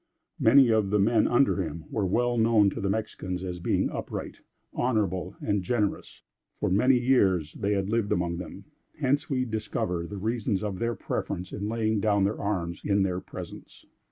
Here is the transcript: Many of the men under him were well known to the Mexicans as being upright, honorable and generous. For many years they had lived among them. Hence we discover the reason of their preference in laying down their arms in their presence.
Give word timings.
Many 0.39 0.69
of 0.71 0.89
the 0.89 0.97
men 0.97 1.27
under 1.27 1.61
him 1.61 1.83
were 1.91 2.07
well 2.07 2.35
known 2.35 2.71
to 2.71 2.81
the 2.81 2.89
Mexicans 2.89 3.43
as 3.43 3.59
being 3.59 3.91
upright, 3.91 4.39
honorable 4.73 5.35
and 5.41 5.61
generous. 5.61 6.23
For 6.59 6.71
many 6.71 6.97
years 6.97 7.53
they 7.53 7.73
had 7.73 7.87
lived 7.87 8.11
among 8.11 8.37
them. 8.37 8.65
Hence 8.99 9.29
we 9.29 9.45
discover 9.45 10.07
the 10.07 10.17
reason 10.17 10.57
of 10.65 10.79
their 10.79 10.95
preference 10.95 11.53
in 11.53 11.69
laying 11.69 11.99
down 11.99 12.23
their 12.23 12.41
arms 12.41 12.81
in 12.83 13.03
their 13.03 13.19
presence. 13.19 13.85